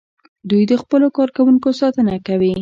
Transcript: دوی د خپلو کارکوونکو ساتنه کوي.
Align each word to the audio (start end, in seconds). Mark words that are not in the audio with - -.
دوی 0.49 0.63
د 0.71 0.73
خپلو 0.81 1.07
کارکوونکو 1.17 1.69
ساتنه 1.81 2.15
کوي. 2.27 2.53